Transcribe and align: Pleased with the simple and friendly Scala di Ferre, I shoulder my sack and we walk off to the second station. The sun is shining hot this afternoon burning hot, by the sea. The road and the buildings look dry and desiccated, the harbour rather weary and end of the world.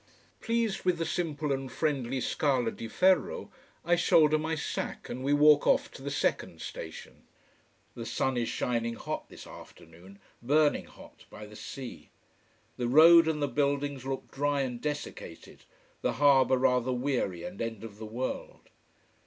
Pleased 0.39 0.83
with 0.83 0.97
the 0.97 1.05
simple 1.05 1.51
and 1.51 1.71
friendly 1.71 2.19
Scala 2.21 2.71
di 2.71 2.87
Ferre, 2.87 3.49
I 3.85 3.95
shoulder 3.95 4.39
my 4.39 4.55
sack 4.55 5.09
and 5.09 5.23
we 5.23 5.31
walk 5.31 5.67
off 5.67 5.91
to 5.91 6.01
the 6.01 6.09
second 6.09 6.59
station. 6.59 7.25
The 7.93 8.07
sun 8.07 8.35
is 8.35 8.49
shining 8.49 8.95
hot 8.95 9.29
this 9.29 9.45
afternoon 9.45 10.17
burning 10.41 10.85
hot, 10.85 11.25
by 11.29 11.45
the 11.45 11.55
sea. 11.55 12.09
The 12.77 12.87
road 12.87 13.27
and 13.27 13.43
the 13.43 13.47
buildings 13.47 14.03
look 14.03 14.31
dry 14.31 14.61
and 14.61 14.81
desiccated, 14.81 15.65
the 16.01 16.13
harbour 16.13 16.57
rather 16.57 16.91
weary 16.91 17.43
and 17.43 17.61
end 17.61 17.83
of 17.83 17.99
the 17.99 18.07
world. 18.07 18.71